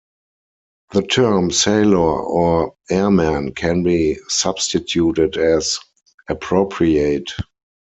The 0.93 1.03
term 1.03 1.51
"Sailor" 1.51 1.99
or 2.23 2.73
"Airman" 2.89 3.53
can 3.53 3.83
be 3.83 4.17
substituted, 4.29 5.37
as 5.37 5.77
appropriate. 6.27 7.29